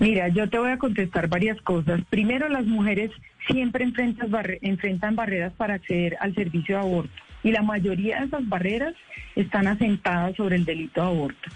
Mira, 0.00 0.28
yo 0.28 0.48
te 0.48 0.58
voy 0.58 0.70
a 0.70 0.78
contestar 0.78 1.28
varias 1.28 1.60
cosas. 1.60 2.00
Primero, 2.08 2.48
las 2.48 2.64
mujeres 2.64 3.10
siempre 3.46 3.84
enfrentan, 3.84 5.14
barreras 5.14 5.52
para 5.52 5.74
acceder 5.74 6.16
al 6.20 6.34
servicio 6.34 6.76
de 6.76 6.80
aborto 6.80 7.12
y 7.42 7.52
la 7.52 7.62
mayoría 7.62 8.20
de 8.20 8.26
esas 8.26 8.48
barreras 8.48 8.94
están 9.36 9.66
asentadas 9.66 10.34
sobre 10.36 10.56
el 10.56 10.64
delito 10.64 11.02
de 11.02 11.06
aborto. 11.06 11.50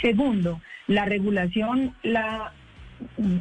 Segundo, 0.00 0.60
la 0.86 1.06
regulación 1.06 1.92
la, 2.04 2.52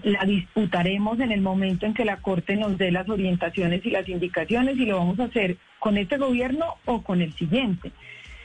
la 0.04 0.26
disputaremos 0.26 1.20
en 1.20 1.32
el 1.32 1.42
momento 1.42 1.86
en 1.86 1.94
que 1.94 2.06
la 2.06 2.18
Corte 2.18 2.56
nos 2.56 2.80
dé 2.80 2.92
las 2.92 3.08
orientaciones 3.10 3.86
y 3.86 3.92
las 3.92 4.10
indicaciones 4.10 4.76
y 4.78 4.88
lo 4.88 4.98
vamos 4.98 5.20
a 5.20 5.26
hacer 5.26 5.58
con 5.78 5.98
este 5.98 6.18
gobierno 6.18 6.66
o 6.86 7.04
con 7.04 7.22
el 7.22 7.32
siguiente. 7.34 7.92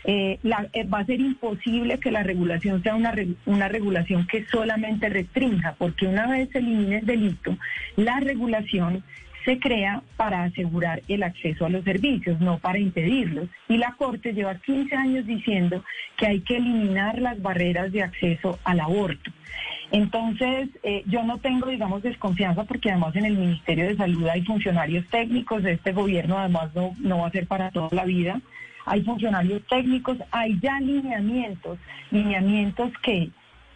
Eh, 0.05 0.39
eh, 0.73 0.85
va 0.85 0.99
a 0.99 1.07
ser 1.07 1.21
imposible 1.21 1.99
que 1.99 2.11
la 2.11 2.25
regulación 2.25 2.83
sea 2.83 2.97
una, 2.97 3.15
una 3.47 3.69
regulación 3.69 4.27
que 4.27 4.45
solamente 4.47 5.09
restrinja, 5.09 5.75
porque 5.79 6.07
una 6.07 6.27
vez 6.27 6.49
se 6.51 6.59
elimine 6.59 6.99
el 6.99 7.07
delito, 7.07 7.57
la 7.97 8.19
regulación 8.19 9.05
se 9.45 9.59
crea 9.59 10.03
para 10.17 10.45
asegurar 10.45 11.03
el 11.09 11.23
acceso 11.23 11.67
a 11.67 11.69
los 11.69 11.85
servicios, 11.85 12.41
no 12.41 12.59
para 12.59 12.79
impedirlos. 12.79 13.49
Y 13.69 13.77
la 13.77 13.95
Corte 13.99 14.33
lleva 14.33 14.55
15 14.57 14.95
años 14.95 15.27
diciendo 15.27 15.85
que 16.17 16.27
hay 16.27 16.41
que 16.41 16.57
eliminar 16.57 17.19
las 17.19 17.41
barreras 17.43 17.93
de 17.93 18.03
acceso 18.03 18.59
al 18.65 18.81
aborto. 18.81 19.31
Entonces, 19.93 20.71
eh, 20.83 21.03
yo 21.07 21.23
no 21.23 21.37
tengo, 21.37 21.69
digamos, 21.69 22.03
desconfianza 22.03 22.65
porque 22.65 22.91
además 22.91 23.15
en 23.15 23.27
el 23.27 23.37
Ministerio 23.37 23.87
de 23.87 23.97
Salud 23.97 24.27
hay 24.27 24.43
funcionarios 24.43 25.07
técnicos, 25.11 25.63
este 25.67 25.93
gobierno 25.93 26.39
además 26.39 26.75
no, 26.75 26.97
no 26.99 27.19
va 27.19 27.29
a 27.29 27.31
ser 27.31 27.47
para 27.47 27.71
toda 27.71 27.91
la 27.93 28.07
vida, 28.07 28.41
hay 28.87 29.03
funcionarios 29.03 29.61
técnicos, 29.69 30.17
hay 30.31 30.59
ya 30.61 30.81
lineamientos, 30.81 31.79
lineamientos 32.11 32.91
que 33.03 33.29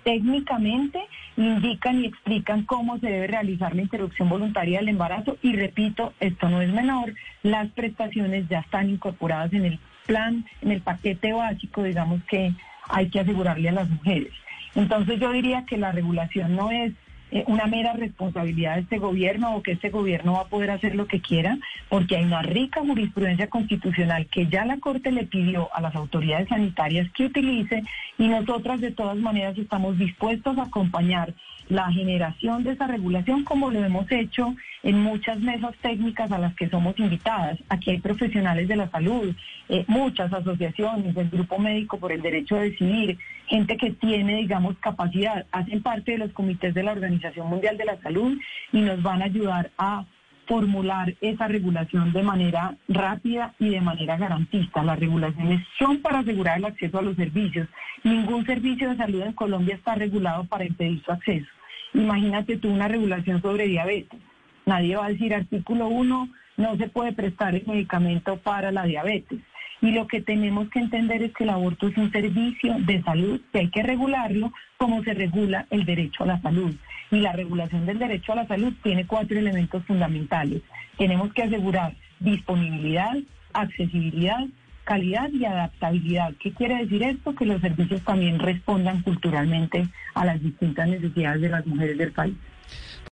técnicamente 0.05 1.01
indican 1.37 2.01
y 2.01 2.07
explican 2.07 2.63
cómo 2.63 2.99
se 2.99 3.09
debe 3.09 3.27
realizar 3.27 3.77
la 3.77 3.83
interrupción 3.83 4.31
voluntaria 4.31 4.79
del 4.79 4.89
embarazo 4.89 5.37
y 5.43 5.55
repito, 5.55 6.15
esto 6.19 6.49
no 6.49 6.63
es 6.63 6.73
menor, 6.73 7.13
las 7.43 7.69
prestaciones 7.73 8.49
ya 8.49 8.61
están 8.61 8.89
incorporadas 8.89 9.53
en 9.53 9.67
el 9.67 9.79
plan, 10.07 10.47
en 10.63 10.71
el 10.71 10.81
paquete 10.81 11.35
básico, 11.35 11.83
digamos 11.83 12.23
que 12.25 12.55
hay 12.89 13.11
que 13.11 13.21
asegurarle 13.21 13.69
a 13.69 13.73
las 13.73 13.91
mujeres. 13.91 14.33
Entonces 14.77 15.19
yo 15.19 15.33
diría 15.33 15.65
que 15.67 15.79
la 15.79 15.91
regulación 15.91 16.55
no 16.55 16.71
es 16.71 16.93
eh, 17.33 17.43
una 17.49 17.67
mera 17.67 17.95
responsabilidad 17.95 18.77
de 18.77 18.83
este 18.83 18.99
gobierno 18.99 19.57
o 19.57 19.63
que 19.63 19.73
este 19.73 19.91
gobierno 19.91 20.35
va 20.35 20.43
a 20.43 20.49
poder 20.49 20.71
hacer 20.71 20.95
lo 20.95 21.07
que 21.07 21.21
quiera, 21.21 21.59
porque 21.89 22.17
hay 22.17 22.25
una 22.25 22.43
rica 22.43 22.83
jurisprudencia 22.83 23.49
constitucional 23.49 24.27
que 24.27 24.47
ya 24.47 24.65
la 24.65 24.79
Corte 24.79 25.11
le 25.11 25.25
pidió 25.25 25.75
a 25.75 25.81
las 25.81 25.97
autoridades 25.97 26.49
sanitarias 26.49 27.11
que 27.13 27.25
utilice 27.25 27.83
y 28.17 28.29
nosotras 28.29 28.81
de 28.81 28.93
todas 28.93 29.17
maneras 29.17 29.59
estamos 29.59 29.99
dispuestos 29.99 30.57
a 30.59 30.65
acompañar 30.65 31.35
la 31.69 31.91
generación 31.93 32.63
de 32.63 32.73
esa 32.73 32.87
regulación 32.87 33.45
como 33.45 33.71
lo 33.71 33.85
hemos 33.85 34.11
hecho 34.11 34.55
en 34.83 35.03
muchas 35.03 35.41
mesas 35.41 35.75
técnicas 35.83 36.31
a 36.31 36.39
las 36.39 36.55
que 36.55 36.69
somos 36.69 36.99
invitadas. 36.99 37.59
Aquí 37.69 37.91
hay 37.91 37.99
profesionales 37.99 38.69
de 38.69 38.77
la 38.77 38.89
salud, 38.91 39.35
eh, 39.69 39.85
muchas 39.89 40.33
asociaciones, 40.33 41.17
el 41.17 41.29
Grupo 41.29 41.59
Médico 41.59 41.99
por 41.99 42.13
el 42.13 42.23
Derecho 42.23 42.57
a 42.57 42.61
Decidir, 42.61 43.19
gente 43.47 43.77
que 43.77 43.91
tiene, 43.91 44.37
digamos, 44.37 44.77
capacidad, 44.79 45.47
hacen 45.51 45.83
parte 45.83 46.13
de 46.13 46.19
los 46.19 46.33
comités 46.33 46.73
de 46.75 46.83
la 46.83 46.93
Organización 46.93 47.49
Mundial 47.49 47.77
de 47.77 47.85
la 47.85 48.01
Salud 48.01 48.39
y 48.73 48.81
nos 48.81 49.03
van 49.03 49.23
a 49.23 49.27
ayudar 49.27 49.71
a 49.77 50.05
formular 50.47 51.15
esa 51.21 51.49
regulación 51.49 52.13
de 52.13 52.23
manera 52.23 52.77
rápida 52.89 53.55
y 53.59 53.71
de 53.71 53.81
manera 53.81 54.17
garantista. 54.17 54.83
Las 54.83 54.99
regulaciones 54.99 55.61
son 55.79 55.99
para 55.99 56.21
asegurar 56.21 56.59
el 56.59 56.65
acceso 56.65 56.99
a 56.99 57.03
los 57.03 57.17
servicios. 57.17 57.69
Ningún 58.05 58.45
servicio 58.47 58.91
de 58.91 58.97
salud 58.97 59.23
en 59.23 59.33
Colombia 59.33 59.75
está 59.75 59.95
regulado 59.95 60.45
para 60.45 60.65
impedir 60.65 61.03
su 61.03 61.13
acceso. 61.13 61.47
Imagínate 61.95 62.57
tú 62.57 62.69
una 62.69 62.89
regulación 62.89 63.41
sobre 63.43 63.67
diabetes. 63.67 64.21
Nadie 64.67 64.97
va 64.97 65.07
a 65.07 65.11
decir 65.11 65.35
artículo 65.35 65.89
1, 65.89 66.29
no 66.57 66.77
se 66.77 66.89
puede 66.89 67.13
prestar 67.13 67.55
el 67.55 67.67
medicamento 67.67 68.37
para 68.39 68.73
la 68.73 68.85
diabetes. 68.85 69.41
Y 69.87 69.93
lo 69.93 70.09
que 70.09 70.21
tenemos 70.21 70.69
que 70.71 70.81
entender 70.81 71.23
es 71.23 71.33
que 71.33 71.45
el 71.45 71.51
aborto 71.51 71.87
es 71.87 71.97
un 71.97 72.11
servicio 72.11 72.75
de 72.81 73.01
salud 73.05 73.41
que 73.53 73.61
hay 73.61 73.71
que 73.71 73.85
regularlo 73.85 74.53
como 74.79 75.05
se 75.05 75.15
regula 75.15 75.69
el 75.71 75.85
derecho 75.85 76.25
a 76.25 76.27
la 76.27 76.43
salud. 76.43 76.75
Y 77.13 77.21
la 77.21 77.31
regulación 77.31 77.87
del 77.87 78.01
derecho 78.01 78.33
a 78.33 78.35
la 78.35 78.49
salud 78.49 78.73
tiene 78.83 79.07
cuatro 79.07 79.39
elementos 79.39 79.85
fundamentales. 79.85 80.63
Tenemos 80.99 81.33
que 81.33 81.45
asegurar 81.45 81.95
disponibilidad, 82.19 83.17
accesibilidad, 83.53 84.45
calidad 84.83 85.31
y 85.31 85.45
adaptabilidad. 85.45 86.35
¿Qué 86.41 86.51
quiere 86.51 86.79
decir 86.79 87.05
esto? 87.05 87.37
Que 87.37 87.47
los 87.47 87.61
servicios 87.61 88.03
también 88.03 88.41
respondan 88.41 89.03
culturalmente 89.03 89.87
a 90.15 90.25
las 90.25 90.43
distintas 90.43 90.89
necesidades 90.89 91.43
de 91.43 91.49
las 91.49 91.65
mujeres 91.65 91.97
del 91.97 92.11
país. 92.11 92.35